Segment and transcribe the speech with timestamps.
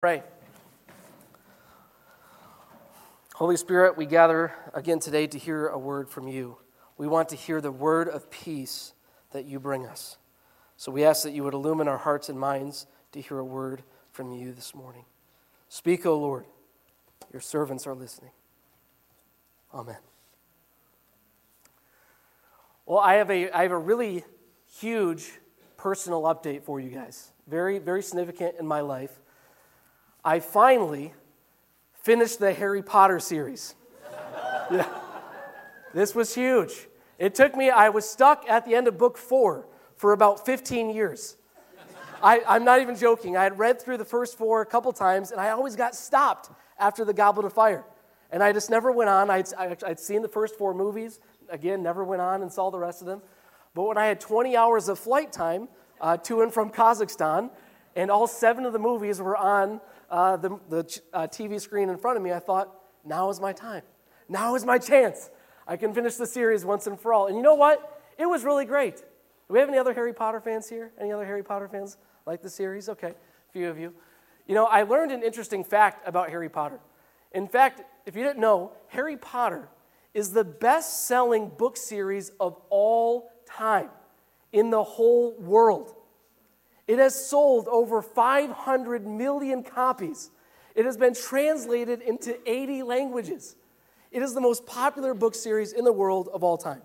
[0.00, 0.22] Pray.
[3.34, 6.56] Holy Spirit, we gather again today to hear a word from you.
[6.96, 8.92] We want to hear the word of peace
[9.32, 10.16] that you bring us.
[10.76, 13.82] So we ask that you would illumine our hearts and minds to hear a word
[14.12, 15.04] from you this morning.
[15.68, 16.46] Speak, O Lord.
[17.32, 18.30] Your servants are listening.
[19.74, 19.98] Amen.
[22.86, 24.22] Well, I have a, I have a really
[24.78, 25.32] huge
[25.76, 27.32] personal update for you guys.
[27.48, 29.18] Very, very significant in my life.
[30.24, 31.14] I finally
[32.02, 33.74] finished the Harry Potter series.
[34.70, 34.88] yeah.
[35.94, 36.88] This was huge.
[37.18, 40.90] It took me, I was stuck at the end of book four for about 15
[40.90, 41.36] years.
[42.22, 43.36] I, am not even joking.
[43.36, 46.50] I had read through the first four a couple times, and I always got stopped
[46.78, 47.84] after the Goblet of Fire.
[48.30, 49.30] And I just never went on.
[49.30, 53.00] I'd, I'd seen the first four movies, again, never went on and saw the rest
[53.00, 53.22] of them.
[53.74, 55.68] But when I had 20 hours of flight time
[56.00, 57.50] uh, to and from Kazakhstan,
[57.96, 59.80] and all seven of the movies were on
[60.10, 63.52] uh, the, the uh, TV screen in front of me, I thought, now is my
[63.52, 63.82] time.
[64.28, 65.30] Now is my chance.
[65.66, 67.26] I can finish the series once and for all.
[67.26, 68.02] And you know what?
[68.18, 68.96] It was really great.
[68.96, 70.92] Do we have any other Harry Potter fans here?
[71.00, 72.88] Any other Harry Potter fans like the series?
[72.88, 73.94] Okay, a few of you.
[74.46, 76.80] You know, I learned an interesting fact about Harry Potter.
[77.32, 79.68] In fact, if you didn't know, Harry Potter
[80.14, 83.90] is the best selling book series of all time
[84.52, 85.94] in the whole world.
[86.88, 90.30] It has sold over 500 million copies.
[90.74, 93.56] It has been translated into 80 languages.
[94.10, 96.80] It is the most popular book series in the world of all time.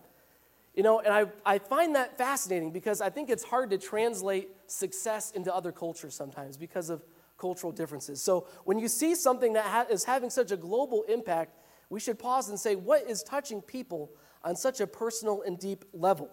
[0.75, 4.49] You know, and I, I find that fascinating because I think it's hard to translate
[4.67, 7.03] success into other cultures sometimes because of
[7.37, 8.21] cultural differences.
[8.21, 11.55] So when you see something that ha- is having such a global impact,
[11.89, 14.11] we should pause and say, what is touching people
[14.43, 16.29] on such a personal and deep level?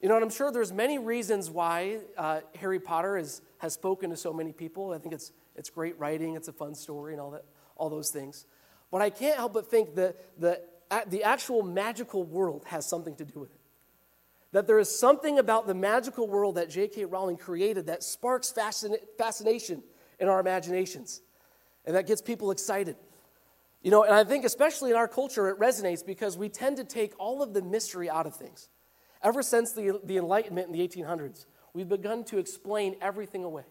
[0.00, 4.10] You know, and I'm sure there's many reasons why uh, Harry Potter is, has spoken
[4.10, 4.92] to so many people.
[4.92, 7.44] I think it's, it's great writing, it's a fun story, and all, that,
[7.76, 8.46] all those things.
[8.90, 10.60] But I can't help but think that the,
[11.06, 13.60] the actual magical world has something to do with it.
[14.52, 17.04] That there is something about the magical world that J.K.
[17.04, 19.82] Rowling created that sparks fascination
[20.18, 21.20] in our imaginations
[21.84, 22.96] and that gets people excited.
[23.82, 26.84] You know, and I think especially in our culture, it resonates because we tend to
[26.84, 28.68] take all of the mystery out of things.
[29.22, 33.64] Ever since the, the Enlightenment in the 1800s, we've begun to explain everything away.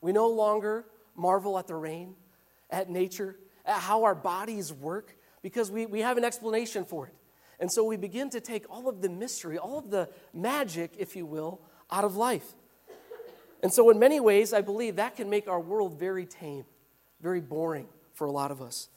[0.00, 2.14] We no longer marvel at the rain,
[2.70, 7.14] at nature, at how our bodies work, because we, we have an explanation for it.
[7.60, 11.16] And so we begin to take all of the mystery, all of the magic, if
[11.16, 11.60] you will,
[11.90, 12.54] out of life.
[13.62, 16.64] And so, in many ways, I believe that can make our world very tame,
[17.20, 18.88] very boring for a lot of us.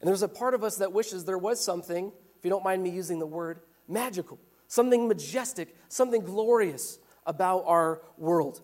[0.00, 2.82] And there's a part of us that wishes there was something, if you don't mind
[2.82, 8.60] me using the word, magical something majestic, something glorious about our world.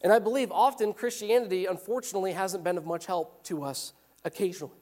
[0.00, 3.92] And I believe often Christianity, unfortunately, hasn't been of much help to us
[4.24, 4.74] occasionally.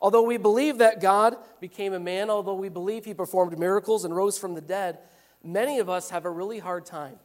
[0.00, 4.14] Although we believe that God became a man, although we believe he performed miracles and
[4.14, 4.98] rose from the dead,
[5.42, 7.18] many of us have a really hard time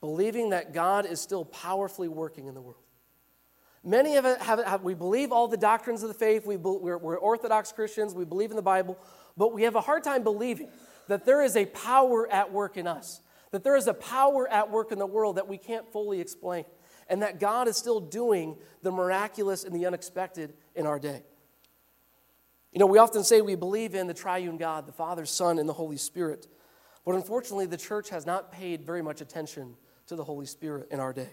[0.00, 2.82] believing that God is still powerfully working in the world.
[3.84, 7.16] Many of us have, have we believe all the doctrines of the faith, we, we're
[7.16, 8.98] Orthodox Christians, we believe in the Bible,
[9.36, 10.68] but we have a hard time believing
[11.08, 13.20] that there is a power at work in us,
[13.50, 16.64] that there is a power at work in the world that we can't fully explain,
[17.08, 21.22] and that God is still doing the miraculous and the unexpected in our day.
[22.72, 25.68] You know, we often say we believe in the triune God, the Father, Son, and
[25.68, 26.46] the Holy Spirit,
[27.04, 29.74] but unfortunately, the church has not paid very much attention
[30.06, 31.30] to the Holy Spirit in our day.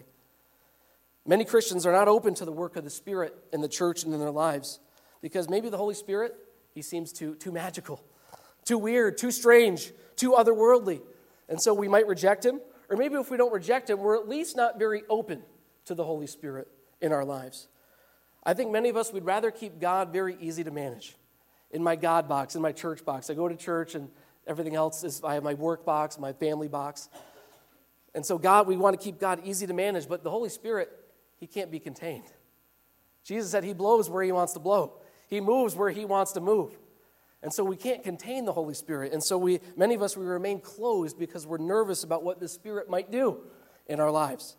[1.26, 4.12] Many Christians are not open to the work of the Spirit in the church and
[4.12, 4.80] in their lives
[5.22, 6.34] because maybe the Holy Spirit,
[6.74, 8.02] he seems too, too magical
[8.70, 11.02] too weird, too strange, too otherworldly.
[11.48, 12.60] And so we might reject him.
[12.88, 15.42] Or maybe if we don't reject him, we're at least not very open
[15.86, 16.68] to the Holy Spirit
[17.00, 17.66] in our lives.
[18.44, 21.16] I think many of us would rather keep God very easy to manage.
[21.72, 23.28] In my God box, in my church box.
[23.28, 24.08] I go to church and
[24.46, 27.08] everything else is, I have my work box, my family box.
[28.14, 30.90] And so, God, we want to keep God easy to manage, but the Holy Spirit,
[31.40, 32.30] He can't be contained.
[33.24, 34.92] Jesus said He blows where He wants to blow,
[35.26, 36.78] He moves where He wants to move.
[37.42, 39.12] And so we can't contain the Holy Spirit.
[39.12, 42.48] And so we, many of us, we remain closed because we're nervous about what the
[42.48, 43.38] Spirit might do
[43.86, 44.56] in our lives.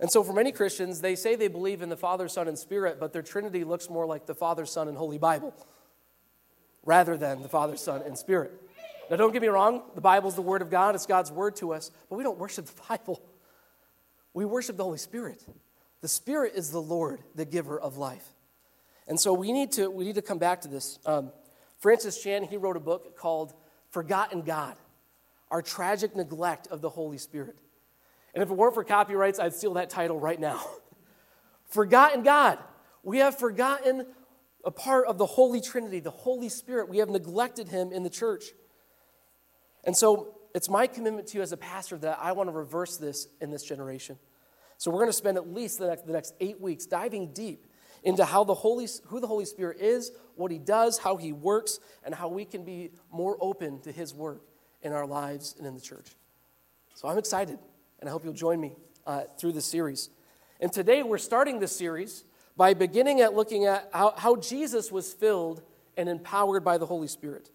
[0.00, 2.98] And so for many Christians, they say they believe in the Father, Son, and Spirit,
[2.98, 5.54] but their Trinity looks more like the Father, Son, and Holy Bible
[6.84, 8.52] rather than the Father, Son, and Spirit.
[9.10, 11.72] Now, don't get me wrong, the Bible's the Word of God, it's God's Word to
[11.72, 13.22] us, but we don't worship the Bible.
[14.34, 15.44] We worship the Holy Spirit.
[16.00, 18.26] The Spirit is the Lord, the giver of life.
[19.06, 20.98] And so we need to, we need to come back to this.
[21.04, 21.32] Um,
[21.82, 23.52] Francis Chan, he wrote a book called
[23.90, 24.76] Forgotten God
[25.50, 27.58] Our Tragic Neglect of the Holy Spirit.
[28.34, 30.64] And if it weren't for copyrights, I'd steal that title right now.
[31.66, 32.60] Forgotten God.
[33.02, 34.06] We have forgotten
[34.64, 36.88] a part of the Holy Trinity, the Holy Spirit.
[36.88, 38.44] We have neglected him in the church.
[39.82, 42.96] And so it's my commitment to you as a pastor that I want to reverse
[42.96, 44.20] this in this generation.
[44.78, 47.66] So we're going to spend at least the next, the next eight weeks diving deep
[48.02, 51.78] into how the Holy, who the Holy Spirit is, what he does, how he works,
[52.04, 54.42] and how we can be more open to his work
[54.82, 56.06] in our lives and in the church.
[56.94, 57.58] So I'm excited,
[58.00, 58.72] and I hope you'll join me
[59.06, 60.10] uh, through this series.
[60.60, 62.24] And today we're starting this series
[62.56, 65.62] by beginning at looking at how, how Jesus was filled
[65.96, 67.50] and empowered by the Holy Spirit.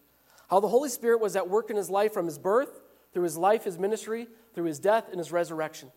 [0.50, 2.82] How the Holy Spirit was at work in his life from his birth,
[3.14, 5.92] through his life, his ministry, through his death, and his resurrection.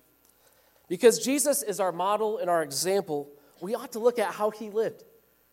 [0.89, 3.29] Because Jesus is our model and our example,
[3.61, 5.05] we ought to look at how he lived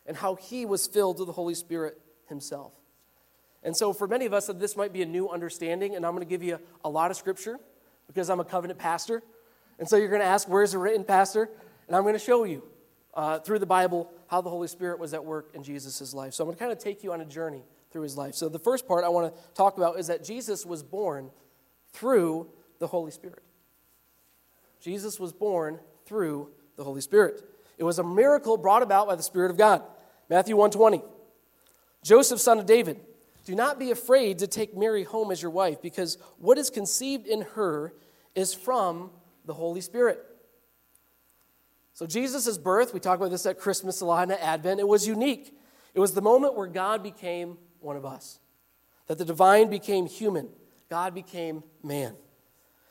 [0.05, 2.73] and how he was filled with the Holy Spirit himself.
[3.63, 6.25] And so, for many of us, this might be a new understanding, and I'm going
[6.25, 7.59] to give you a lot of scripture
[8.07, 9.23] because I'm a covenant pastor.
[9.79, 11.49] And so, you're going to ask, Where is it written, Pastor?
[11.87, 12.63] And I'm going to show you
[13.13, 16.33] uh, through the Bible how the Holy Spirit was at work in Jesus' life.
[16.33, 18.35] So, I'm going to kind of take you on a journey through his life.
[18.35, 21.31] So, the first part I want to talk about is that Jesus was born
[21.91, 22.47] through
[22.79, 23.43] the Holy Spirit.
[24.79, 27.43] Jesus was born through the Holy Spirit.
[27.77, 29.83] It was a miracle brought about by the Spirit of God.
[30.29, 31.03] Matthew 120.
[32.03, 32.99] Joseph, son of David,
[33.45, 37.27] do not be afraid to take Mary home as your wife, because what is conceived
[37.27, 37.93] in her
[38.35, 39.09] is from
[39.45, 40.23] the Holy Spirit.
[41.93, 45.07] So, Jesus' birth, we talk about this at Christmas a lot and Advent, it was
[45.07, 45.57] unique.
[45.93, 48.39] It was the moment where God became one of us,
[49.07, 50.49] that the divine became human,
[50.89, 52.15] God became man.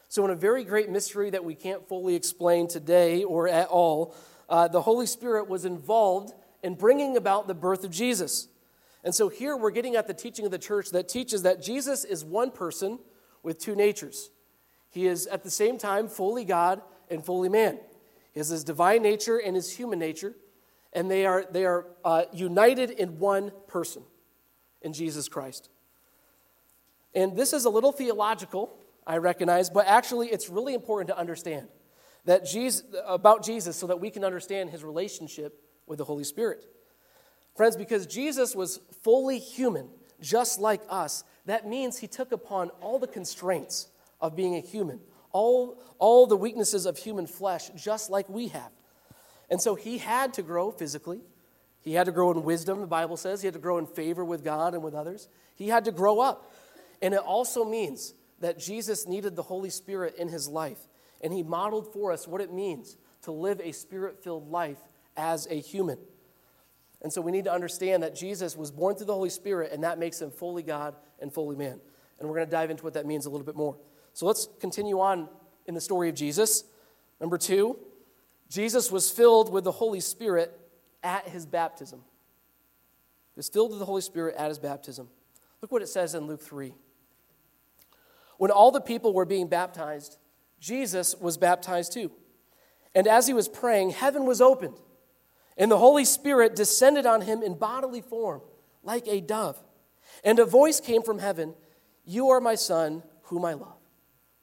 [0.09, 4.15] So, in a very great mystery that we can't fully explain today or at all,
[4.49, 6.33] uh, the Holy Spirit was involved
[6.63, 8.49] in bringing about the birth of Jesus.
[9.05, 12.05] And so, here we're getting at the teaching of the church that teaches that Jesus
[12.05, 12.99] is one person
[13.43, 14.31] with two natures.
[14.91, 17.79] He is at the same time fully God and fully man.
[18.33, 20.35] He has his divine nature and his human nature,
[20.93, 24.03] and they are, they are uh, united in one person,
[24.83, 25.71] in Jesus Christ.
[27.15, 28.77] And this is a little theological,
[29.07, 31.69] I recognize, but actually it's really important to understand
[32.27, 36.65] that Jesus, about Jesus so that we can understand his relationship with the Holy Spirit.
[37.57, 39.89] Friends, because Jesus was fully human,
[40.21, 43.89] just like us, that means he took upon all the constraints
[44.21, 45.01] of being a human,
[45.33, 48.71] all, all the weaknesses of human flesh, just like we have.
[49.49, 51.21] And so he had to grow physically.
[51.81, 53.41] He had to grow in wisdom, the Bible says.
[53.41, 55.29] He had to grow in favor with God and with others.
[55.55, 56.53] He had to grow up.
[57.01, 60.81] And it also means that Jesus needed the Holy Spirit in his life.
[61.27, 64.79] And he modeled for us what it means to live a spirit filled life
[65.17, 65.99] as a human.
[67.03, 69.83] And so we need to understand that Jesus was born through the Holy Spirit, and
[69.83, 71.81] that makes him fully God and fully man.
[72.21, 73.77] And we're going to dive into what that means a little bit more.
[74.13, 75.29] So let's continue on
[75.67, 76.63] in the story of Jesus.
[77.21, 77.77] Number two,
[78.49, 80.57] Jesus was filled with the Holy Spirit
[81.03, 82.03] at his baptism.
[83.35, 85.09] He was filled with the Holy Spirit at his baptism.
[85.61, 86.73] Look what it says in Luke 3.
[88.39, 90.19] When all the people were being baptized,
[90.61, 92.11] Jesus was baptized too.
[92.95, 94.79] And as he was praying, heaven was opened,
[95.57, 98.41] and the Holy Spirit descended on him in bodily form,
[98.83, 99.63] like a dove.
[100.25, 101.55] And a voice came from heaven
[102.05, 103.79] You are my son, whom I love.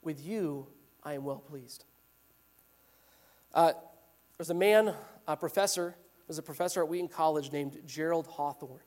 [0.04, 0.68] With you
[1.04, 1.86] I am well pleased.
[3.54, 3.74] Uh,
[4.38, 4.94] there's a man,
[5.28, 5.96] a professor,
[6.28, 8.80] was a professor at Wheaton College named Gerald Hawthorne.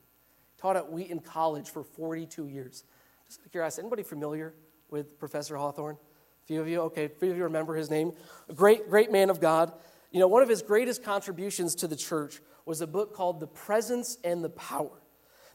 [0.57, 2.83] Taught at Wheaton College for 42 years.
[3.25, 4.53] Just out of curiosity, anybody familiar
[4.89, 5.97] with Professor Hawthorne?
[6.47, 8.13] Few of you, okay, a few of you remember his name.
[8.47, 9.73] A great, great man of God.
[10.11, 13.47] You know, one of his greatest contributions to the church was a book called The
[13.47, 15.01] Presence and the Power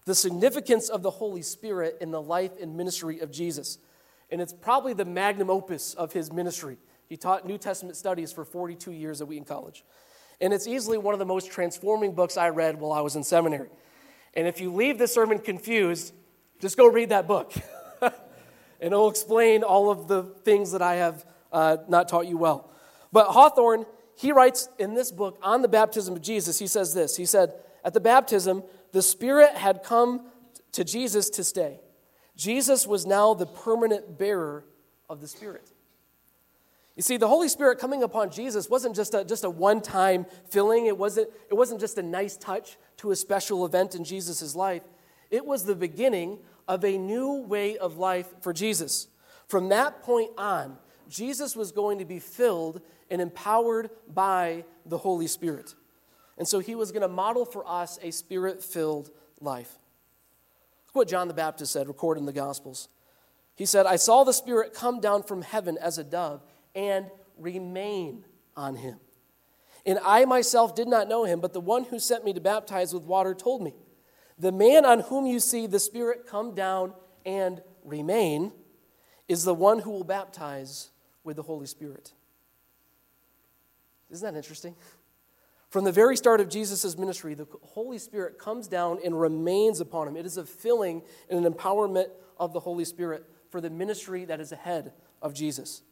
[0.04, 3.78] The Significance of the Holy Spirit in the Life and Ministry of Jesus.
[4.30, 6.76] And it's probably the magnum opus of his ministry.
[7.08, 9.84] He taught New Testament studies for 42 years at Wheaton College.
[10.42, 13.25] And it's easily one of the most transforming books I read while I was in
[13.25, 13.70] seminary.
[14.34, 16.12] And if you leave this sermon confused,
[16.61, 17.54] just go read that book.
[18.83, 22.69] and it'll explain all of the things that I have uh, not taught you well.
[23.12, 23.87] But Hawthorne,
[24.17, 27.17] he writes in this book on the baptism of Jesus, he says this.
[27.17, 30.27] He said, At the baptism, the Spirit had come
[30.73, 31.79] to Jesus to stay.
[32.37, 34.65] Jesus was now the permanent bearer
[35.09, 35.71] of the Spirit.
[36.97, 40.27] You see, the Holy Spirit coming upon Jesus wasn't just a, just a one time
[40.51, 44.57] filling, it wasn't, it wasn't just a nice touch to a special event in Jesus'
[44.57, 44.83] life.
[45.31, 49.09] It was the beginning of a new way of life for Jesus.
[49.47, 50.78] From that point on,
[51.09, 55.75] Jesus was going to be filled and empowered by the Holy Spirit.
[56.38, 59.78] And so he was going to model for us a spirit filled life.
[60.87, 62.88] Look what John the Baptist said, recorded in the Gospels.
[63.54, 66.42] He said, I saw the Spirit come down from heaven as a dove
[66.75, 68.25] and remain
[68.57, 68.99] on him.
[69.85, 72.95] And I myself did not know him, but the one who sent me to baptize
[72.95, 73.75] with water told me,
[74.39, 78.53] The man on whom you see the Spirit come down and remain
[79.29, 80.91] is the one who will baptize
[81.25, 82.12] with the Holy Spirit.
[84.11, 84.75] Isn't that interesting?
[85.71, 90.07] From the very start of Jesus' ministry, the Holy Spirit comes down and remains upon
[90.07, 90.17] him.
[90.17, 92.09] It is a filling and an empowerment
[92.39, 95.83] of the Holy Spirit for the ministry that is ahead of Jesus.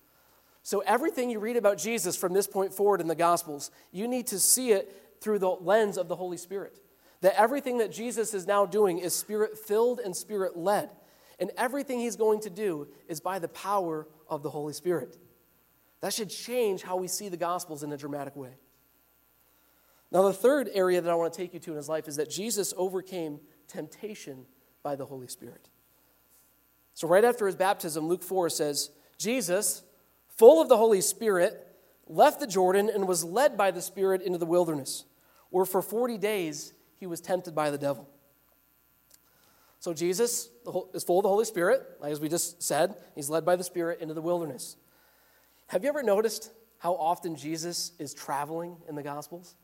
[0.63, 4.27] So, everything you read about Jesus from this point forward in the Gospels, you need
[4.27, 6.79] to see it through the lens of the Holy Spirit.
[7.23, 10.91] That everything that Jesus is now doing is spirit filled and spirit led.
[11.39, 15.17] And everything he's going to do is by the power of the Holy Spirit.
[16.01, 18.57] That should change how we see the Gospels in a dramatic way.
[20.13, 22.17] Now, the third area that I want to take you to in his life is
[22.17, 24.47] that Jesus overcame temptation
[24.83, 25.69] by the Holy Spirit.
[26.95, 29.83] So, right after his baptism, Luke 4 says, Jesus,
[30.37, 31.67] full of the Holy Spirit,
[32.07, 35.05] left the Jordan and was led by the Spirit into the wilderness,
[35.51, 38.07] where for 40 days he was tempted by the devil.
[39.81, 40.51] So Jesus
[40.93, 42.95] is full of the Holy Spirit, as we just said.
[43.15, 44.77] He's led by the Spirit into the wilderness.
[45.69, 49.55] Have you ever noticed how often Jesus is traveling in the Gospels?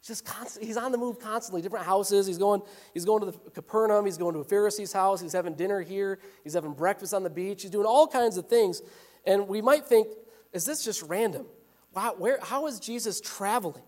[0.00, 2.26] He's just constant, he's on the move constantly, different houses.
[2.26, 2.62] He's going,
[2.94, 6.18] he's going to the Capernaum, he's going to a Pharisee's house, he's having dinner here,
[6.42, 8.80] he's having breakfast on the beach, he's doing all kinds of things.
[9.26, 10.08] And we might think,
[10.54, 11.46] is this just random?
[11.94, 13.82] Wow, where, how is Jesus traveling?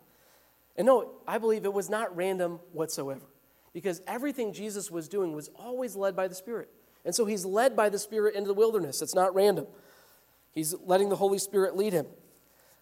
[0.76, 3.26] And no, I believe it was not random whatsoever.
[3.72, 6.70] Because everything Jesus was doing was always led by the Spirit.
[7.04, 9.02] And so he's led by the Spirit into the wilderness.
[9.02, 9.66] It's not random.
[10.52, 12.06] He's letting the Holy Spirit lead him.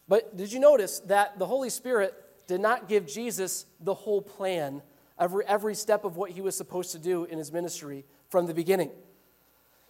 [0.09, 2.15] But did you notice that the Holy Spirit
[2.47, 4.83] did not give Jesus the whole plan,
[5.19, 8.55] every, every step of what he was supposed to do in his ministry from the
[8.55, 8.91] beginning?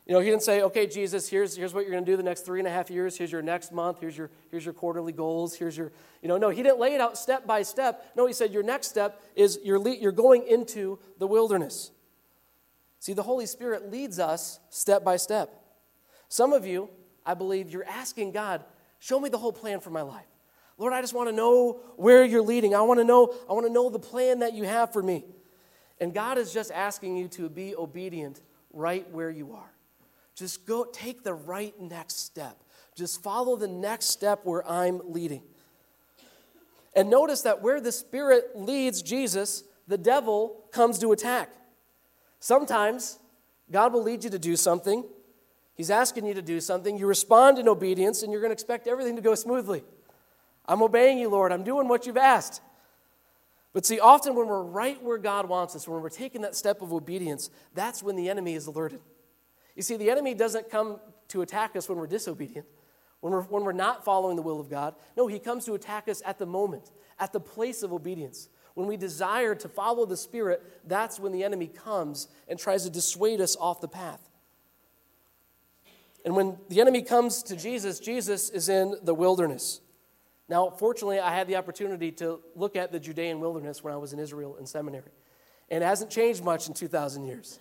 [0.06, 2.23] You know, he didn't say, okay, Jesus, here's, here's what you're going to do the
[2.23, 3.16] next three and a half years.
[3.16, 4.00] Here's your next month.
[4.00, 5.54] Here's your, here's your quarterly goals.
[5.54, 8.12] Here's your, you know, no, he didn't lay it out step by step.
[8.14, 11.90] No, he said, your next step is you're, le- you're going into the wilderness.
[13.00, 15.62] See, the Holy Spirit leads us step by step.
[16.28, 16.90] Some of you,
[17.25, 18.62] I believe, you're asking God,
[18.99, 20.26] show me the whole plan for my life.
[20.76, 22.75] Lord, I just want to know where you're leading.
[22.75, 25.25] I want to know, I want to know the plan that you have for me.
[25.99, 28.42] And God is just asking you to be obedient
[28.73, 29.74] right where you are.
[30.35, 32.59] Just go take the right next step.
[32.95, 35.43] Just follow the next step where I'm leading.
[36.95, 41.50] And notice that where the Spirit leads Jesus, the devil comes to attack.
[42.38, 43.19] Sometimes
[43.71, 45.05] God will lead you to do something.
[45.75, 46.97] He's asking you to do something.
[46.97, 49.83] You respond in obedience, and you're going to expect everything to go smoothly.
[50.67, 51.53] I'm obeying you, Lord.
[51.53, 52.61] I'm doing what you've asked.
[53.73, 56.81] But see, often when we're right where God wants us, when we're taking that step
[56.81, 59.00] of obedience, that's when the enemy is alerted.
[59.75, 62.66] You see, the enemy doesn't come to attack us when we're disobedient,
[63.21, 64.95] when we're, when we're not following the will of God.
[65.16, 68.49] No, he comes to attack us at the moment, at the place of obedience.
[68.75, 72.90] When we desire to follow the Spirit, that's when the enemy comes and tries to
[72.90, 74.28] dissuade us off the path.
[76.25, 79.81] And when the enemy comes to Jesus, Jesus is in the wilderness.
[80.49, 84.12] Now, fortunately, I had the opportunity to look at the Judean wilderness when I was
[84.12, 85.12] in Israel in seminary.
[85.71, 87.59] And it hasn't changed much in 2,000 years.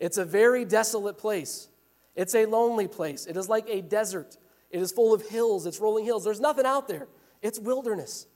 [0.00, 1.68] It's a very desolate place.
[2.16, 3.26] It's a lonely place.
[3.26, 4.36] It is like a desert.
[4.70, 6.24] It is full of hills, it's rolling hills.
[6.24, 7.08] There's nothing out there,
[7.42, 8.26] it's wilderness.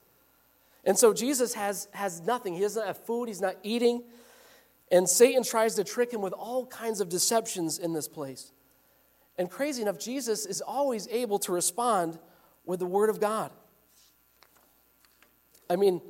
[0.83, 2.53] And so Jesus has, has nothing.
[2.53, 4.03] He doesn't have food, he's not eating.
[4.91, 8.51] And Satan tries to trick him with all kinds of deceptions in this place.
[9.37, 12.19] And crazy enough, Jesus is always able to respond
[12.65, 13.51] with the Word of God.
[15.69, 16.01] I mean,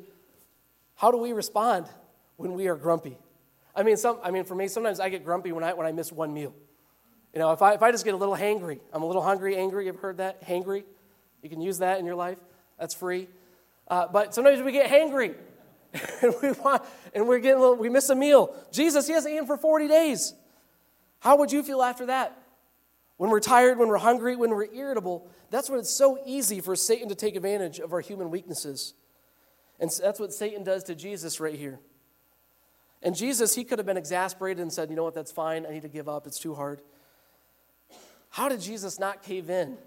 [0.96, 1.88] how do we respond
[2.36, 3.18] when we are grumpy?
[3.76, 5.92] I mean, some, I mean, for me, sometimes I get grumpy when I, when I
[5.92, 6.54] miss one meal.
[7.34, 9.58] You know, if I, if I just get a little hangry, I'm a little hungry,
[9.58, 9.88] angry.
[9.88, 10.46] You've heard that?
[10.46, 10.84] Hangry?
[11.44, 12.40] You can use that in your life.
[12.80, 13.28] That's free.
[13.88, 15.36] Uh, but sometimes we get hangry.
[16.22, 18.56] and we want, and we're getting little, we miss a meal.
[18.72, 20.34] Jesus, he hasn't eaten for 40 days.
[21.20, 22.38] How would you feel after that?
[23.18, 26.76] When we're tired, when we're hungry, when we're irritable, that's when it's so easy for
[26.76, 28.94] Satan to take advantage of our human weaknesses.
[29.80, 31.80] And that's what Satan does to Jesus right here.
[33.06, 35.66] And Jesus, he could have been exasperated and said, You know what, that's fine.
[35.66, 36.26] I need to give up.
[36.26, 36.82] It's too hard.
[38.32, 39.78] How did Jesus not cave in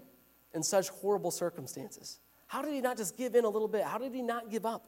[0.55, 2.19] in such horrible circumstances?
[2.47, 3.83] How did he not just give in a little bit?
[3.83, 4.85] How did he not give up?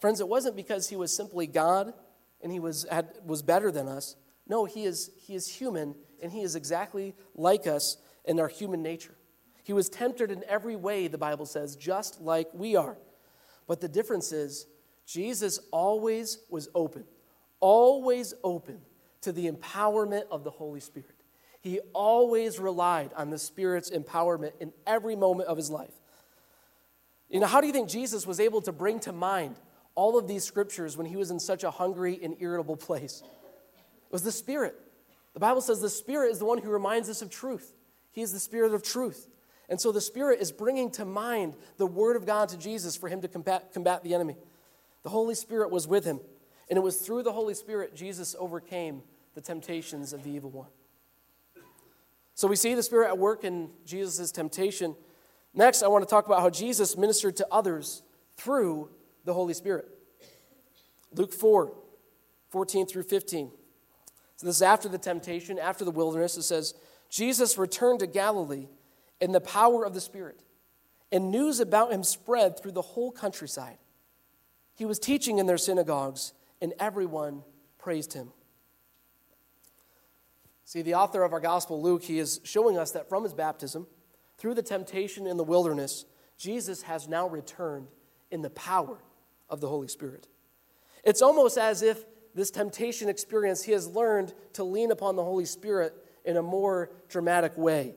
[0.00, 1.94] Friends, it wasn't because he was simply God
[2.42, 4.16] and he was, had, was better than us.
[4.48, 8.82] No, he is, he is human and he is exactly like us in our human
[8.82, 9.14] nature.
[9.62, 12.98] He was tempted in every way, the Bible says, just like we are.
[13.66, 14.66] But the difference is,
[15.06, 17.04] Jesus always was open,
[17.60, 18.80] always open
[19.22, 21.10] to the empowerment of the Holy Spirit.
[21.60, 25.94] He always relied on the Spirit's empowerment in every moment of his life.
[27.28, 29.56] You know, how do you think Jesus was able to bring to mind
[29.94, 33.22] all of these scriptures when he was in such a hungry and irritable place?
[33.24, 34.76] It was the Spirit.
[35.34, 37.74] The Bible says the Spirit is the one who reminds us of truth.
[38.12, 39.28] He is the Spirit of truth.
[39.68, 43.08] And so the Spirit is bringing to mind the Word of God to Jesus for
[43.08, 44.36] him to combat, combat the enemy.
[45.06, 46.18] The Holy Spirit was with him.
[46.68, 49.02] And it was through the Holy Spirit Jesus overcame
[49.36, 50.66] the temptations of the evil one.
[52.34, 54.96] So we see the Spirit at work in Jesus' temptation.
[55.54, 58.02] Next, I want to talk about how Jesus ministered to others
[58.36, 58.90] through
[59.24, 59.86] the Holy Spirit.
[61.14, 61.72] Luke 4
[62.50, 63.52] 14 through 15.
[64.34, 66.36] So this is after the temptation, after the wilderness.
[66.36, 66.74] It says,
[67.10, 68.66] Jesus returned to Galilee
[69.20, 70.40] in the power of the Spirit,
[71.12, 73.78] and news about him spread through the whole countryside.
[74.76, 77.42] He was teaching in their synagogues, and everyone
[77.78, 78.30] praised him.
[80.64, 83.86] See, the author of our gospel, Luke, he is showing us that from his baptism,
[84.36, 86.04] through the temptation in the wilderness,
[86.36, 87.88] Jesus has now returned
[88.30, 88.98] in the power
[89.48, 90.28] of the Holy Spirit.
[91.04, 92.04] It's almost as if
[92.34, 96.90] this temptation experience, he has learned to lean upon the Holy Spirit in a more
[97.08, 97.94] dramatic way.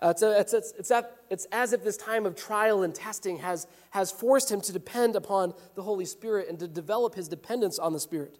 [0.00, 0.92] Uh, it's, it's, it's,
[1.28, 5.16] it's, as if this time of trial and testing has, has forced him to depend
[5.16, 8.38] upon the Holy Spirit and to develop his dependence on the Spirit.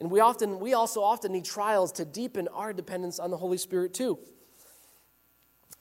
[0.00, 3.58] And we, often, we also often need trials to deepen our dependence on the Holy
[3.58, 4.18] Spirit, too.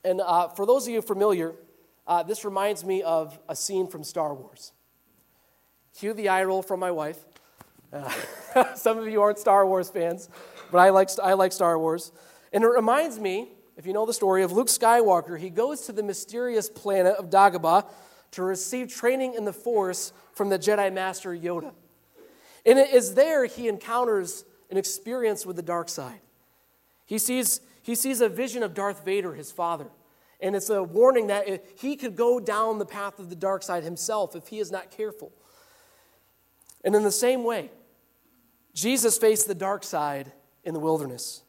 [0.04, 1.54] And uh, for those of you familiar,
[2.08, 4.72] uh, this reminds me of a scene from Star Wars.
[5.98, 7.24] Cue the eye roll from my wife.
[7.94, 8.12] Uh,
[8.76, 10.30] some of you aren't Star Wars fans,
[10.72, 12.12] but I like, I like Star Wars.
[12.52, 15.92] And it reminds me if you know the story of Luke Skywalker, he goes to
[15.92, 17.86] the mysterious planet of Dagobah
[18.32, 21.74] to receive training in the Force from the Jedi Master Yoda.
[22.66, 26.20] And it is there he encounters an experience with the dark side.
[27.06, 29.88] He sees, he sees a vision of Darth Vader, his father.
[30.40, 33.84] And it's a warning that he could go down the path of the dark side
[33.84, 35.32] himself if he is not careful.
[36.84, 37.72] And in the same way,
[38.74, 40.32] Jesus faced the dark side
[40.64, 41.42] in the wilderness.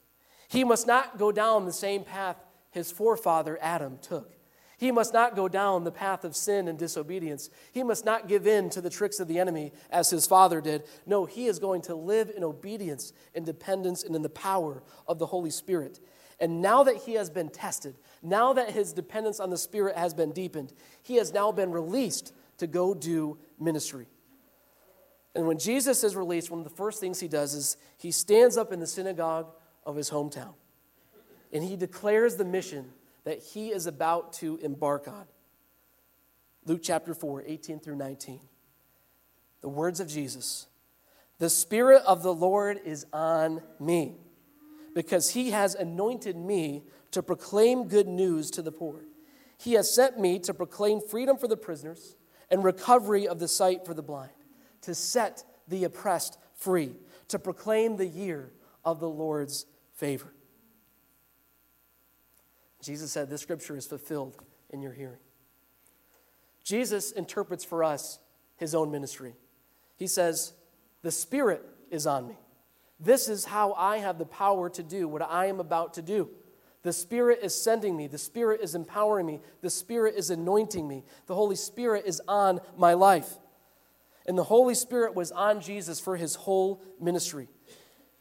[0.56, 4.32] He must not go down the same path his forefather Adam took.
[4.78, 7.50] He must not go down the path of sin and disobedience.
[7.72, 10.84] He must not give in to the tricks of the enemy as his father did.
[11.04, 15.18] No, he is going to live in obedience, in dependence, and in the power of
[15.18, 16.00] the Holy Spirit.
[16.40, 20.14] And now that he has been tested, now that his dependence on the Spirit has
[20.14, 24.06] been deepened, he has now been released to go do ministry.
[25.34, 28.56] And when Jesus is released, one of the first things he does is he stands
[28.56, 29.52] up in the synagogue
[29.86, 30.52] of his hometown.
[31.52, 32.92] And he declares the mission
[33.24, 35.24] that he is about to embark on.
[36.66, 38.40] Luke chapter 4, 18 through 19.
[39.62, 40.66] The words of Jesus
[41.38, 44.16] The Spirit of the Lord is on me,
[44.94, 49.04] because he has anointed me to proclaim good news to the poor.
[49.58, 52.16] He has sent me to proclaim freedom for the prisoners
[52.50, 54.30] and recovery of the sight for the blind,
[54.82, 56.92] to set the oppressed free,
[57.28, 58.52] to proclaim the year
[58.84, 60.32] of the Lord's favor.
[62.82, 64.36] Jesus said, This scripture is fulfilled
[64.70, 65.18] in your hearing.
[66.62, 68.18] Jesus interprets for us
[68.56, 69.34] his own ministry.
[69.96, 70.52] He says,
[71.02, 72.36] The Spirit is on me.
[72.98, 76.30] This is how I have the power to do what I am about to do.
[76.82, 78.06] The Spirit is sending me.
[78.06, 79.40] The Spirit is empowering me.
[79.60, 81.04] The Spirit is anointing me.
[81.26, 83.34] The Holy Spirit is on my life.
[84.26, 87.48] And the Holy Spirit was on Jesus for his whole ministry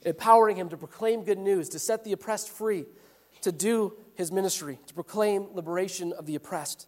[0.05, 2.85] empowering him to proclaim good news, to set the oppressed free,
[3.41, 6.87] to do his ministry, to proclaim liberation of the oppressed.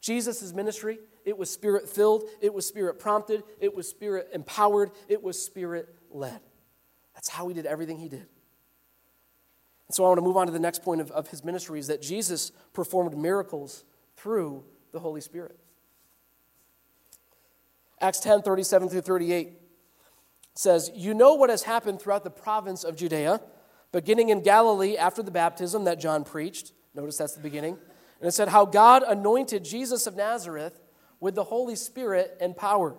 [0.00, 5.22] Jesus' ministry, it was spirit filled, it was spirit prompted, it was spirit empowered, it
[5.22, 6.40] was spirit led.
[7.14, 8.26] That's how he did everything he did.
[9.88, 11.78] And so I want to move on to the next point of, of his ministry
[11.78, 13.84] is that Jesus performed miracles
[14.16, 15.58] through the Holy Spirit.
[18.00, 19.54] Acts 10 37 through 38
[20.58, 23.40] says, You know what has happened throughout the province of Judea,
[23.92, 26.72] beginning in Galilee after the baptism that John preached.
[26.94, 27.78] Notice that's the beginning.
[28.20, 30.80] And it said, How God anointed Jesus of Nazareth
[31.20, 32.96] with the Holy Spirit and power,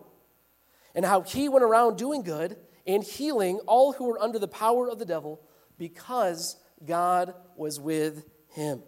[0.96, 4.90] and how he went around doing good and healing all who were under the power
[4.90, 5.42] of the devil
[5.78, 8.82] because God was with him.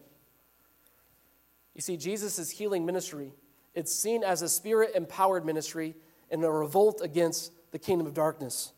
[1.76, 3.34] You see, Jesus' healing ministry,
[3.76, 5.96] it's seen as a spirit empowered ministry
[6.32, 8.74] and a revolt against the kingdom of darkness.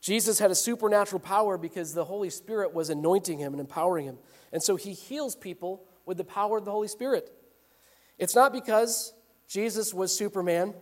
[0.00, 4.18] Jesus had a supernatural power because the Holy Spirit was anointing him and empowering him.
[4.52, 7.32] And so he heals people with the power of the Holy Spirit.
[8.18, 9.12] It's not because
[9.48, 10.74] Jesus was Superman.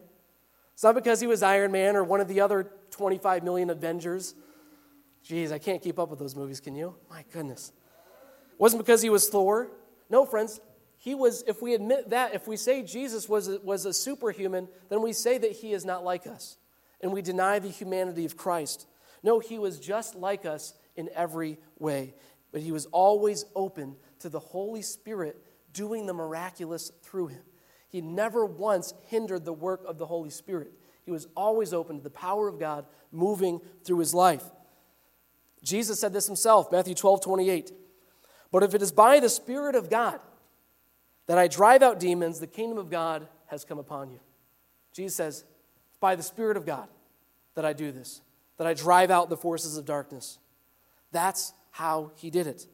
[0.75, 4.35] It's not because he was Iron Man or one of the other 25 million Avengers.
[5.27, 6.95] Jeez, I can't keep up with those movies, can you?
[7.09, 7.73] My goodness.
[8.53, 9.71] It wasn't because he was Thor.
[10.11, 10.61] No, friends,
[10.99, 14.69] he was, if we admit that, if we say Jesus was a, was a superhuman,
[14.91, 16.57] then we say that he is not like us.
[17.05, 18.87] And we deny the humanity of Christ.
[19.23, 22.15] No, he was just like us in every way.
[22.51, 25.37] But he was always open to the Holy Spirit
[25.75, 27.43] doing the miraculous through him.
[27.91, 30.73] He never once hindered the work of the Holy Spirit.
[31.05, 34.45] He was always open to the power of God moving through his life.
[35.63, 37.73] Jesus said this himself, Matthew 12, 28.
[38.51, 40.21] But if it is by the Spirit of God
[41.27, 44.21] that I drive out demons, the kingdom of God has come upon you.
[44.95, 45.45] Jesus says,
[46.01, 46.89] by the Spirit of God
[47.55, 48.21] that I do this,
[48.59, 50.39] that I drive out the forces of darkness.
[51.13, 52.67] That's how he did it.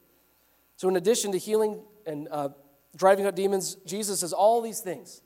[0.77, 2.51] So, in addition to healing and uh,
[2.97, 5.23] driving out demons, Jesus does all these things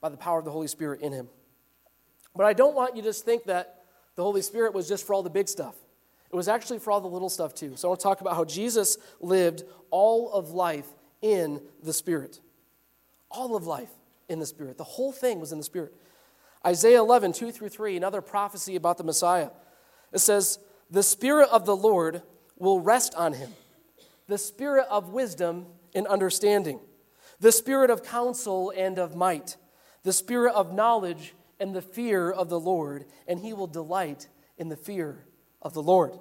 [0.00, 1.28] by the power of the Holy Spirit in him.
[2.36, 3.84] But I don't want you to just think that
[4.16, 5.74] the Holy Spirit was just for all the big stuff.
[6.30, 7.76] It was actually for all the little stuff too.
[7.76, 10.88] So I want to talk about how Jesus lived all of life
[11.22, 12.40] in the Spirit.
[13.30, 13.90] All of life
[14.28, 14.76] in the Spirit.
[14.76, 15.94] The whole thing was in the Spirit.
[16.66, 19.50] Isaiah 11, 2 through 3, another prophecy about the Messiah.
[20.12, 20.58] It says,
[20.90, 22.22] The Spirit of the Lord
[22.56, 23.52] will rest on him,
[24.28, 26.80] the Spirit of wisdom and understanding,
[27.40, 29.56] the Spirit of counsel and of might,
[30.02, 34.68] the Spirit of knowledge and the fear of the Lord, and he will delight in
[34.68, 35.26] the fear
[35.60, 36.12] of the Lord.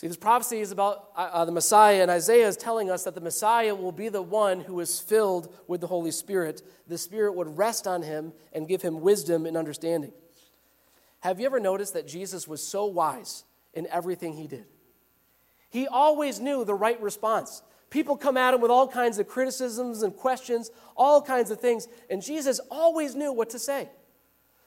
[0.00, 3.14] See, this prophecy is about uh, uh, the Messiah, and Isaiah is telling us that
[3.14, 6.62] the Messiah will be the one who is filled with the Holy Spirit.
[6.88, 10.12] The Spirit would rest on him and give him wisdom and understanding.
[11.18, 14.64] Have you ever noticed that Jesus was so wise in everything he did?
[15.68, 17.60] He always knew the right response.
[17.90, 21.88] People come at him with all kinds of criticisms and questions, all kinds of things,
[22.08, 23.90] and Jesus always knew what to say.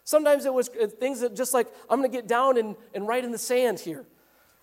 [0.04, 3.08] Sometimes it was uh, things that just like, I'm going to get down and, and
[3.08, 4.06] write in the sand here.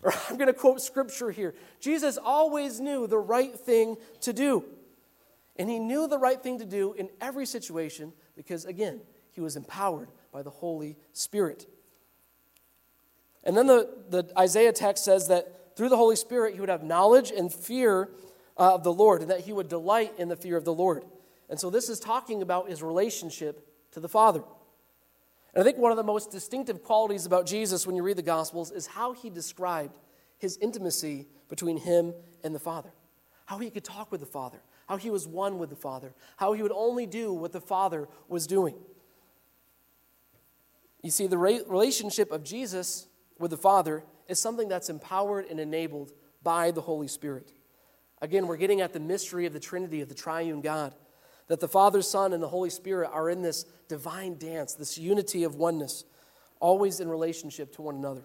[0.03, 1.55] Or I'm going to quote scripture here.
[1.79, 4.65] Jesus always knew the right thing to do.
[5.57, 9.01] And he knew the right thing to do in every situation because, again,
[9.33, 11.67] he was empowered by the Holy Spirit.
[13.45, 16.83] And then the, the Isaiah text says that through the Holy Spirit, he would have
[16.83, 18.11] knowledge and fear
[18.57, 21.05] uh, of the Lord, and that he would delight in the fear of the Lord.
[21.49, 24.43] And so this is talking about his relationship to the Father.
[25.55, 28.23] And I think one of the most distinctive qualities about Jesus when you read the
[28.23, 29.97] Gospels is how he described
[30.39, 32.93] his intimacy between him and the Father.
[33.47, 36.53] How he could talk with the Father, how he was one with the Father, how
[36.53, 38.77] he would only do what the Father was doing.
[41.03, 43.09] You see, the relationship of Jesus
[43.39, 47.53] with the Father is something that's empowered and enabled by the Holy Spirit.
[48.23, 50.95] Again, we're getting at the mystery of the Trinity, of the triune God
[51.51, 55.43] that the Father, Son, and the Holy Spirit are in this divine dance, this unity
[55.43, 56.05] of oneness,
[56.61, 58.23] always in relationship to one another.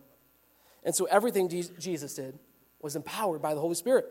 [0.83, 2.37] And so everything Jesus did
[2.83, 4.05] was empowered by the Holy Spirit.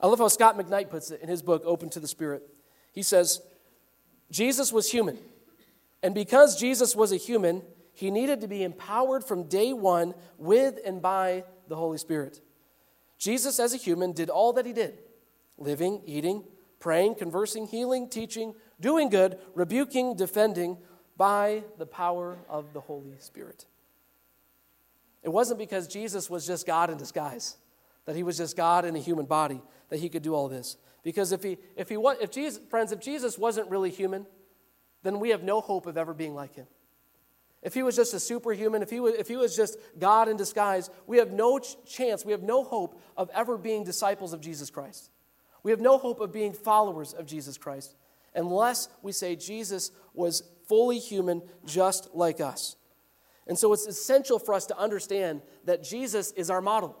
[0.00, 2.42] I love how Scot McKnight puts it in his book, Open to the Spirit.
[2.90, 3.40] He says,
[4.32, 5.16] Jesus was human.
[6.02, 10.80] And because Jesus was a human, he needed to be empowered from day one with
[10.84, 12.40] and by the Holy Spirit.
[13.16, 14.98] Jesus, as a human, did all that he did
[15.56, 16.42] living, eating,
[16.84, 20.76] praying, conversing, healing, teaching, doing good, rebuking, defending
[21.16, 23.64] by the power of the Holy Spirit.
[25.22, 27.56] It wasn't because Jesus was just God in disguise,
[28.04, 30.76] that he was just God in a human body, that he could do all this.
[31.02, 34.26] Because if he, if he if Jesus, friends, if Jesus wasn't really human,
[35.04, 36.66] then we have no hope of ever being like him.
[37.62, 40.36] If he was just a superhuman, if he was, if he was just God in
[40.36, 44.42] disguise, we have no ch- chance, we have no hope of ever being disciples of
[44.42, 45.08] Jesus Christ.
[45.64, 47.96] We have no hope of being followers of Jesus Christ
[48.34, 52.76] unless we say Jesus was fully human, just like us.
[53.46, 56.96] And so it's essential for us to understand that Jesus is our model.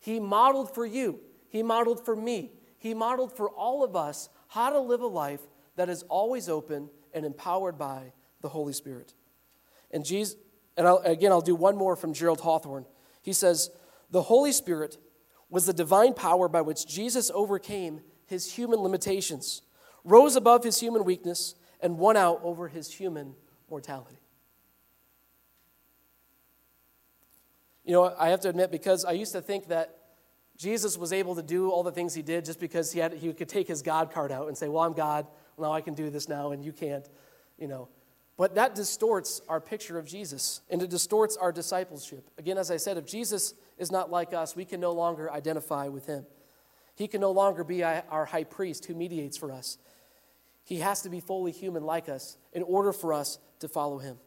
[0.00, 4.70] He modeled for you, He modeled for me, He modeled for all of us how
[4.70, 5.40] to live a life
[5.76, 9.14] that is always open and empowered by the Holy Spirit.
[9.90, 10.36] And Jesus,
[10.76, 12.86] and I'll, again, I'll do one more from Gerald Hawthorne.
[13.22, 13.70] He says,
[14.10, 14.96] The Holy Spirit
[15.50, 19.62] was the divine power by which Jesus overcame his human limitations,
[20.04, 23.34] rose above his human weakness, and won out over his human
[23.70, 24.18] mortality.
[27.84, 29.96] You know, I have to admit, because I used to think that
[30.58, 33.32] Jesus was able to do all the things he did just because he, had, he
[33.32, 35.26] could take his God card out and say, Well, I'm God.
[35.56, 37.08] Well, now I can do this now, and you can't,
[37.58, 37.88] you know.
[38.36, 42.28] But that distorts our picture of Jesus, and it distorts our discipleship.
[42.38, 45.88] Again, as I said, if Jesus is not like us, we can no longer identify
[45.88, 46.26] with him.
[46.94, 49.78] He can no longer be our high priest who mediates for us.
[50.64, 54.18] He has to be fully human like us in order for us to follow him.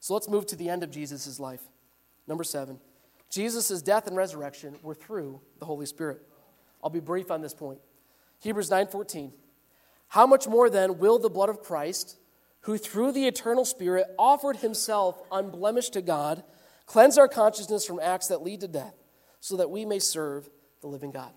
[0.00, 1.62] So let's move to the end of Jesus' life.
[2.26, 2.80] Number seven
[3.30, 6.20] Jesus' death and resurrection were through the Holy Spirit.
[6.82, 7.78] I'll be brief on this point.
[8.40, 9.32] Hebrews 9:14.
[10.08, 12.16] How much more then will the blood of Christ,
[12.62, 16.42] who through the eternal Spirit offered himself unblemished to God,
[16.90, 18.96] cleanse our consciousness from acts that lead to death,
[19.38, 20.50] so that we may serve
[20.80, 21.30] the living God?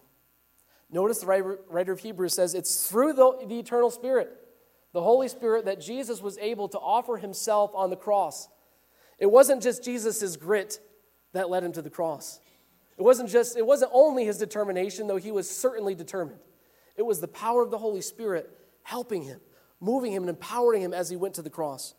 [0.89, 4.31] Notice the writer of Hebrews says it's through the, the eternal Spirit,
[4.93, 8.47] the Holy Spirit, that Jesus was able to offer himself on the cross.
[9.19, 10.79] It wasn't just Jesus' grit
[11.33, 12.39] that led him to the cross.
[12.97, 16.39] It wasn't just, it wasn't only his determination, though he was certainly determined.
[16.97, 18.49] It was the power of the Holy Spirit
[18.81, 19.39] helping him,
[19.79, 21.93] moving him, and empowering him as he went to the cross.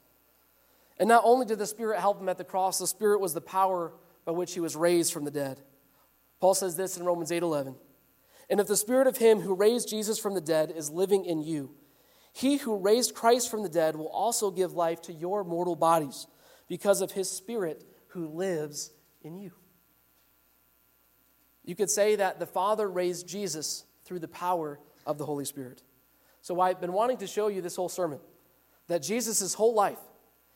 [0.98, 3.40] And not only did the Spirit help him at the cross, the Spirit was the
[3.40, 3.92] power
[4.24, 5.60] by which he was raised from the dead.
[6.40, 7.74] Paul says this in Romans 8 11.
[8.50, 11.42] And if the Spirit of him who raised Jesus from the dead is living in
[11.42, 11.74] you,
[12.32, 16.26] he who raised Christ from the dead will also give life to your mortal bodies
[16.68, 18.90] because of his Spirit who lives
[19.22, 19.52] in you.
[21.64, 25.82] You could say that the Father raised Jesus through the power of the Holy Spirit.
[26.42, 28.20] So I've been wanting to show you this whole sermon
[28.88, 29.98] that Jesus' whole life,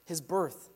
[0.08, 0.70] his birth,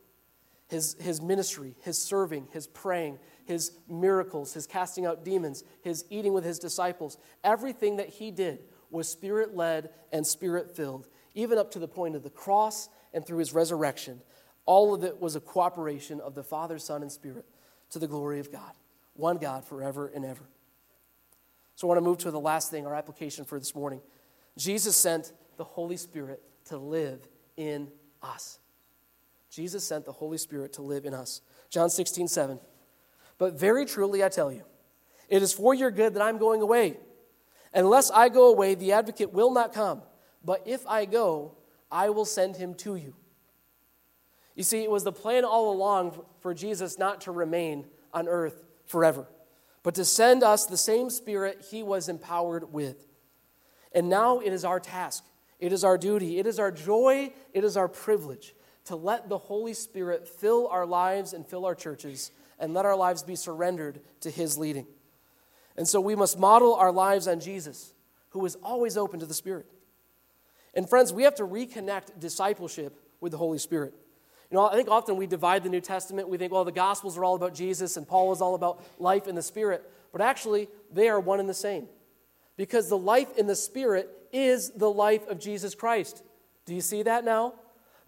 [0.67, 6.33] his, his ministry, his serving, his praying, his miracles, his casting out demons, his eating
[6.33, 8.59] with his disciples, everything that he did
[8.91, 13.25] was spirit led and spirit filled, even up to the point of the cross and
[13.25, 14.21] through his resurrection.
[14.67, 17.45] All of it was a cooperation of the Father, Son, and Spirit
[17.89, 18.73] to the glory of God,
[19.15, 20.47] one God forever and ever.
[21.73, 23.99] So I want to move to the last thing, our application for this morning.
[24.59, 27.87] Jesus sent the Holy Spirit to live in
[28.21, 28.59] us.
[29.53, 31.41] Jesus sent the Holy Spirit to live in us.
[31.69, 32.59] John 16, 7.
[33.37, 34.63] But very truly I tell you,
[35.29, 36.97] it is for your good that I'm going away.
[37.71, 40.01] Unless I go away, the advocate will not come.
[40.43, 41.55] But if I go,
[41.91, 43.13] I will send him to you.
[44.55, 48.65] You see, it was the plan all along for Jesus not to remain on earth
[48.87, 49.27] forever,
[49.83, 53.05] but to send us the same Spirit he was empowered with.
[53.91, 55.23] And now it is our task,
[55.59, 59.37] it is our duty, it is our joy, it is our privilege to let the
[59.37, 63.99] Holy Spirit fill our lives and fill our churches and let our lives be surrendered
[64.21, 64.85] to his leading.
[65.77, 67.93] And so we must model our lives on Jesus,
[68.29, 69.65] who is always open to the Spirit.
[70.73, 73.93] And friends, we have to reconnect discipleship with the Holy Spirit.
[74.51, 76.29] You know, I think often we divide the New Testament.
[76.29, 79.27] We think, well, the Gospels are all about Jesus and Paul is all about life
[79.27, 79.89] in the Spirit.
[80.11, 81.87] But actually, they are one and the same.
[82.55, 86.23] Because the life in the Spirit is the life of Jesus Christ.
[86.65, 87.55] Do you see that now?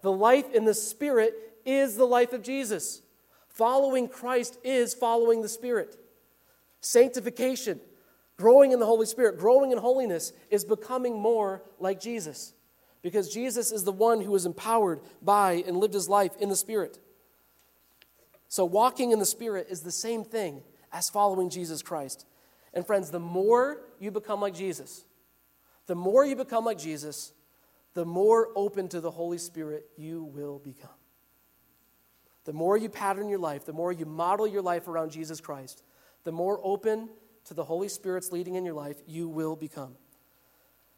[0.06, 3.02] The life in the Spirit is the life of Jesus.
[3.48, 5.96] Following Christ is following the Spirit.
[6.80, 7.80] Sanctification,
[8.36, 12.54] growing in the Holy Spirit, growing in holiness, is becoming more like Jesus
[13.02, 16.54] because Jesus is the one who was empowered by and lived his life in the
[16.54, 17.00] Spirit.
[18.46, 22.26] So, walking in the Spirit is the same thing as following Jesus Christ.
[22.72, 25.04] And, friends, the more you become like Jesus,
[25.88, 27.32] the more you become like Jesus,
[27.96, 30.90] the more open to the Holy Spirit you will become.
[32.44, 35.82] The more you pattern your life, the more you model your life around Jesus Christ,
[36.22, 37.08] the more open
[37.46, 39.96] to the Holy Spirit's leading in your life you will become.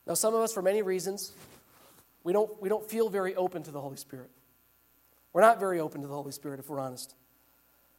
[0.09, 1.31] Now, some of us, for many reasons,
[2.25, 4.31] we don't, we don't feel very open to the Holy Spirit.
[5.33, 7.15] We're not very open to the Holy Spirit, if we're honest.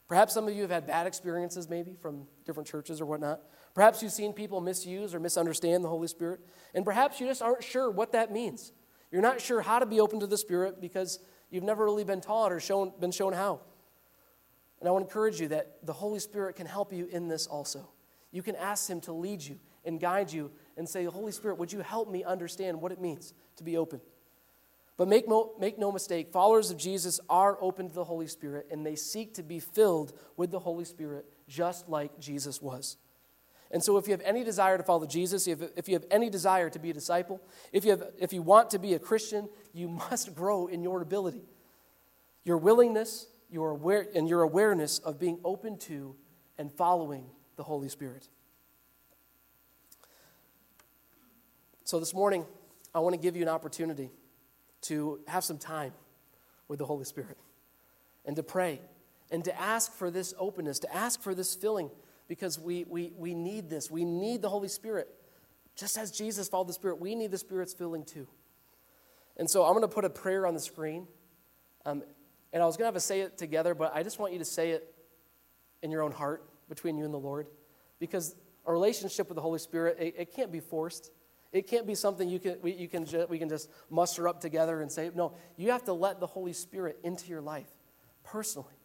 [0.09, 3.39] Perhaps some of you have had bad experiences, maybe from different churches or whatnot.
[3.73, 6.41] Perhaps you've seen people misuse or misunderstand the Holy Spirit.
[6.73, 8.73] And perhaps you just aren't sure what that means.
[9.11, 11.19] You're not sure how to be open to the Spirit because
[11.49, 13.59] you've never really been taught or shown, been shown how.
[14.79, 17.47] And I want to encourage you that the Holy Spirit can help you in this
[17.47, 17.89] also.
[18.31, 21.73] You can ask Him to lead you and guide you and say, Holy Spirit, would
[21.73, 23.99] you help me understand what it means to be open?
[24.95, 28.67] But make, mo- make no mistake, followers of Jesus are open to the Holy Spirit
[28.69, 32.97] and they seek to be filled with the Holy Spirit just like Jesus was.
[33.71, 36.29] And so, if you have any desire to follow Jesus, if, if you have any
[36.29, 37.39] desire to be a disciple,
[37.71, 41.01] if you, have, if you want to be a Christian, you must grow in your
[41.01, 41.43] ability,
[42.43, 46.15] your willingness, your aware, and your awareness of being open to
[46.57, 47.25] and following
[47.57, 48.27] the Holy Spirit.
[51.83, 52.45] So, this morning,
[52.93, 54.09] I want to give you an opportunity
[54.81, 55.93] to have some time
[56.67, 57.37] with the Holy Spirit
[58.25, 58.81] and to pray
[59.31, 61.91] and to ask for this openness, to ask for this filling,
[62.29, 63.91] because we, we, we need this.
[63.91, 65.09] We need the Holy Spirit.
[65.75, 68.27] Just as Jesus followed the Spirit, we need the Spirit's filling too.
[69.35, 71.07] And so I'm going to put a prayer on the screen.
[71.85, 72.03] Um,
[72.53, 74.39] and I was going to have to say it together, but I just want you
[74.39, 74.93] to say it
[75.81, 77.47] in your own heart between you and the Lord.
[77.99, 81.11] Because a relationship with the Holy Spirit, it, it can't be forced.
[81.51, 84.39] It can't be something you can, we, you can ju- we can just muster up
[84.39, 87.69] together and say, no, you have to let the Holy Spirit into your life
[88.23, 88.75] personally.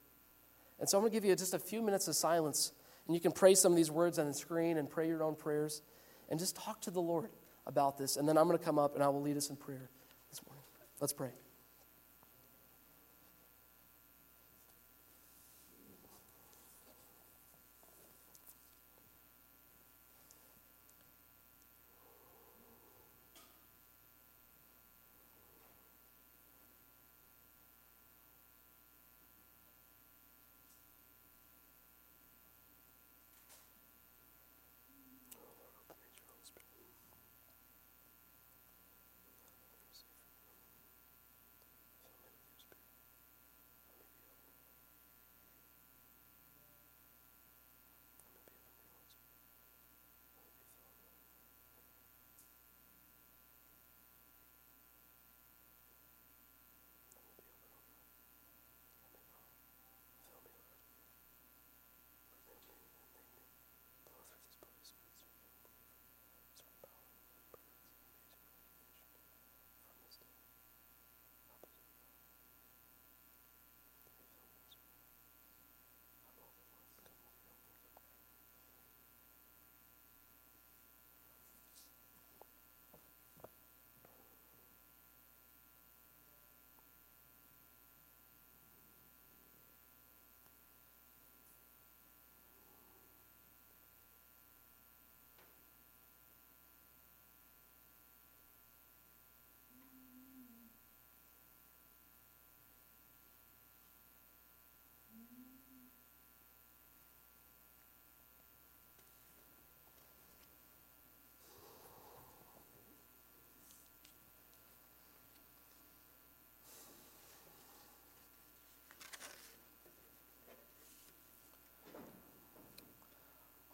[0.80, 2.72] And so I'm going to give you just a few minutes of silence,
[3.06, 5.34] and you can pray some of these words on the screen and pray your own
[5.34, 5.82] prayers.
[6.30, 7.30] and just talk to the Lord
[7.66, 8.16] about this.
[8.16, 9.90] And then I'm going to come up and I will lead us in prayer
[10.30, 10.64] this morning.
[11.00, 11.43] Let's pray.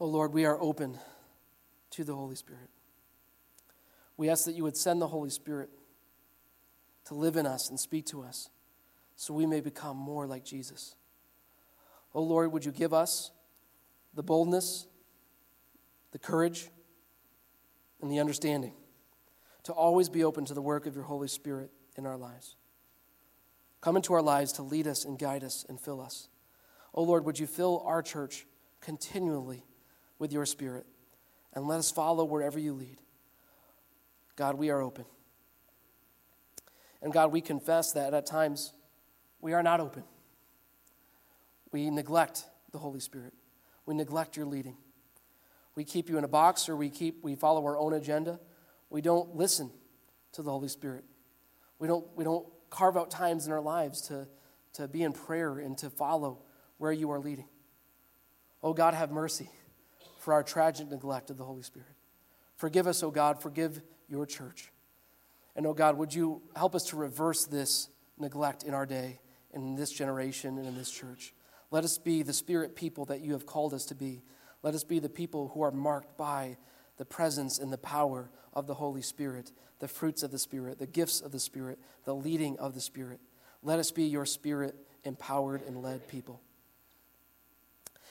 [0.01, 0.99] Oh Lord, we are open
[1.91, 2.71] to the Holy Spirit.
[4.17, 5.69] We ask that you would send the Holy Spirit
[7.05, 8.49] to live in us and speak to us
[9.15, 10.95] so we may become more like Jesus.
[12.15, 13.31] Oh Lord, would you give us
[14.15, 14.87] the boldness,
[16.13, 16.71] the courage,
[18.01, 18.73] and the understanding
[19.65, 22.57] to always be open to the work of your Holy Spirit in our lives.
[23.83, 26.29] Come into our lives to lead us and guide us and fill us.
[26.95, 28.47] Oh Lord, would you fill our church
[28.81, 29.65] continually
[30.21, 30.87] with your Spirit
[31.53, 33.01] and let us follow wherever you lead.
[34.37, 35.05] God, we are open.
[37.03, 38.73] And God, we confess that at times
[39.41, 40.05] we are not open.
[41.73, 43.33] We neglect the Holy Spirit.
[43.87, 44.77] We neglect your leading.
[45.75, 48.39] We keep you in a box or we keep we follow our own agenda.
[48.91, 49.71] We don't listen
[50.33, 51.05] to the Holy Spirit.
[51.79, 54.29] We don't, we don't carve out times in our lives to,
[54.75, 56.43] to be in prayer and to follow
[56.77, 57.49] where you are leading.
[58.63, 59.49] Oh God, have mercy
[60.21, 61.89] for our tragic neglect of the Holy Spirit.
[62.57, 63.41] Forgive us, O oh God.
[63.41, 64.71] Forgive your church.
[65.57, 69.19] And, O oh God, would you help us to reverse this neglect in our day,
[69.53, 71.35] in this generation, and in this church?
[71.71, 74.23] Let us be the spirit people that you have called us to be.
[74.63, 76.59] Let us be the people who are marked by
[76.99, 80.87] the presence and the power of the Holy Spirit, the fruits of the Spirit, the
[80.87, 83.21] gifts of the Spirit, the leading of the Spirit.
[83.63, 86.43] Let us be your spirit empowered and led people.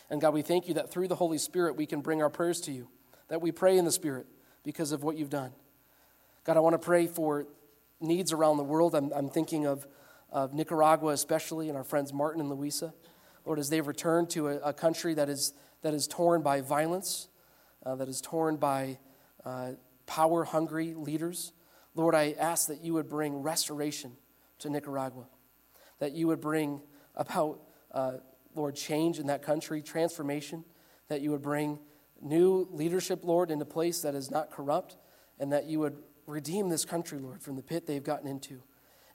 [0.09, 2.61] And God, we thank you that through the Holy Spirit we can bring our prayers
[2.61, 2.87] to you,
[3.27, 4.25] that we pray in the Spirit
[4.63, 5.51] because of what you've done.
[6.43, 7.45] God, I want to pray for
[7.99, 8.95] needs around the world.
[8.95, 9.85] I'm, I'm thinking of,
[10.31, 12.93] of Nicaragua, especially, and our friends Martin and Luisa.
[13.45, 17.27] Lord, as they've returned to a, a country that is, that is torn by violence,
[17.85, 18.97] uh, that is torn by
[19.45, 19.71] uh,
[20.05, 21.53] power hungry leaders,
[21.95, 24.13] Lord, I ask that you would bring restoration
[24.59, 25.25] to Nicaragua,
[25.99, 26.81] that you would bring
[27.15, 28.13] about uh,
[28.55, 30.65] Lord, change in that country, transformation,
[31.07, 31.79] that you would bring
[32.21, 34.97] new leadership, Lord, into place that is not corrupt,
[35.39, 38.61] and that you would redeem this country, Lord, from the pit they've gotten into.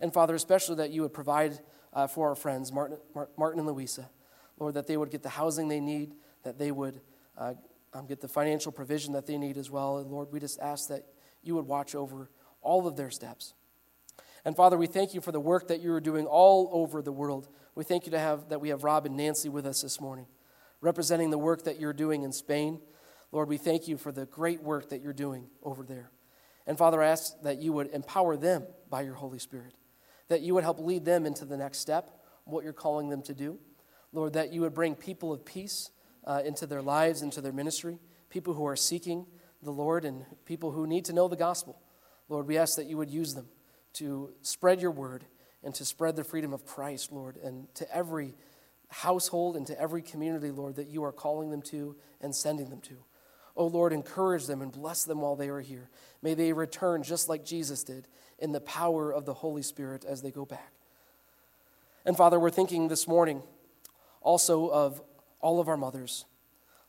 [0.01, 1.59] And Father, especially that you would provide
[1.93, 2.99] uh, for our friends, Martin,
[3.37, 4.11] Martin and Louisa,
[4.59, 7.01] Lord, that they would get the housing they need, that they would
[7.39, 7.55] uh,
[7.93, 9.99] um, get the financial provision that they need as well.
[9.99, 11.07] And Lord, we just ask that
[11.43, 12.31] you would watch over
[12.63, 13.55] all of their steps.
[14.45, 17.13] And Father, we thank you for the work that you are doing all over the
[17.13, 17.49] world.
[17.77, 20.27] We thank you to have, that we have Rob and Nancy with us this morning,
[20.81, 22.81] representing the work that you're doing in Spain.
[23.33, 26.13] Lord, we thank you for the great work that you're doing over there.
[26.69, 29.75] And Father, I ask that you would empower them by your Holy Spirit,
[30.29, 32.11] that you would help lead them into the next step,
[32.45, 33.59] what you're calling them to do.
[34.13, 35.91] Lord, that you would bring people of peace
[36.25, 37.99] uh, into their lives, into their ministry,
[38.31, 39.27] people who are seeking
[39.63, 41.81] the Lord, and people who need to know the gospel.
[42.29, 43.49] Lord, we ask that you would use them
[43.95, 45.25] to spread your word
[45.65, 48.35] and to spread the freedom of Christ, Lord, and to every
[48.89, 52.81] household and to every community, Lord, that you are calling them to and sending them
[52.83, 52.97] to.
[53.57, 55.89] O Lord, encourage them and bless them while they are here.
[56.23, 58.09] May they return just like Jesus did
[58.39, 60.73] in the power of the Holy Spirit as they go back.
[62.05, 63.43] And Father, we're thinking this morning
[64.21, 65.01] also of
[65.41, 66.25] all of our mothers.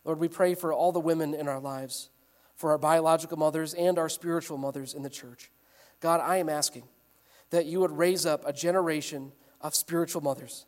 [0.04, 2.10] Lord, we pray for all the women in our lives,
[2.56, 5.52] for our biological mothers and our spiritual mothers in the church.
[6.00, 6.84] God, I am asking
[7.50, 9.32] that you would raise up a generation
[9.62, 10.66] of spiritual mothers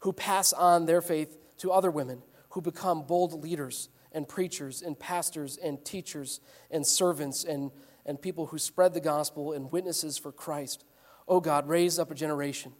[0.00, 4.98] who pass on their faith to other women, who become bold leaders and preachers and
[4.98, 6.40] pastors and teachers
[6.70, 7.70] and servants and,
[8.04, 10.84] and people who spread the gospel and witnesses for Christ.
[11.28, 12.72] Oh God, raise up a generation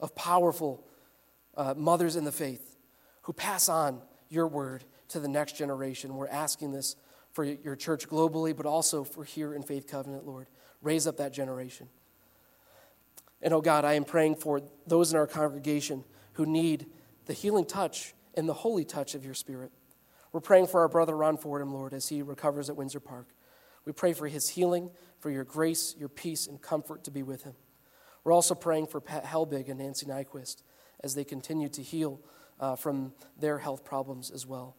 [0.00, 0.86] of powerful
[1.56, 2.76] uh, mothers in the faith
[3.22, 6.14] who pass on your word to the next generation.
[6.14, 6.96] We're asking this
[7.32, 10.48] for your church globally, but also for here in Faith Covenant, Lord.
[10.82, 11.88] Raise up that generation.
[13.44, 16.86] And oh God, I am praying for those in our congregation who need
[17.26, 19.70] the healing touch and the holy touch of your Spirit.
[20.32, 23.28] We're praying for our brother Ron Fordham, Lord, as he recovers at Windsor Park.
[23.84, 24.90] We pray for his healing,
[25.20, 27.54] for your grace, your peace, and comfort to be with him.
[28.24, 30.62] We're also praying for Pat Helbig and Nancy Nyquist
[31.04, 32.20] as they continue to heal
[32.58, 34.74] uh, from their health problems as well.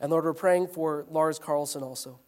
[0.00, 2.20] And Lord, we're praying for Lars Carlson also,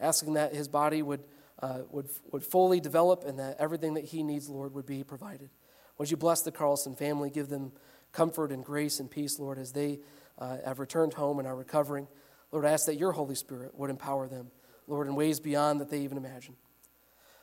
[0.00, 1.22] asking that his body would,
[1.60, 5.50] uh, would, would fully develop and that everything that he needs, Lord, would be provided.
[5.98, 7.72] Would you bless the Carlson family, give them
[8.12, 10.00] comfort and grace and peace, Lord, as they
[10.38, 12.06] uh, have returned home and are recovering.
[12.52, 14.50] Lord, I ask that your Holy Spirit would empower them,
[14.86, 16.56] Lord, in ways beyond that they even imagine.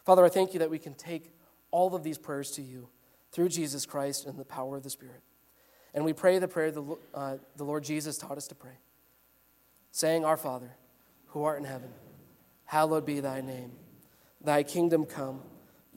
[0.06, 1.34] Father, I thank you that we can take
[1.72, 2.90] all of these prayers to you
[3.32, 5.22] through Jesus Christ and the power of the Spirit.
[5.94, 8.78] And we pray the prayer the, uh, the Lord Jesus taught us to pray,
[9.92, 10.76] saying, Our Father,
[11.28, 11.90] who art in heaven,
[12.66, 13.72] hallowed be thy name.
[14.46, 15.42] Thy kingdom come,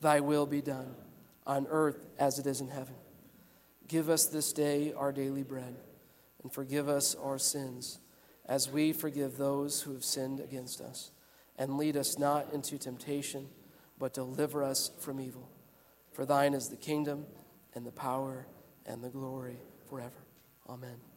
[0.01, 0.94] thy will be done,
[1.46, 2.94] on earth as it is in heaven.
[3.86, 5.76] Give us this day our daily bread,
[6.42, 7.99] and forgive us our sins,
[8.46, 11.11] as we forgive those who have sinned against us.
[11.59, 13.49] And lead us not into temptation,
[13.99, 15.51] but deliver us from evil.
[16.12, 17.26] For thine is the kingdom,
[17.74, 18.46] and the power,
[18.86, 19.59] and the glory
[19.90, 20.24] forever.
[20.68, 21.07] Amen.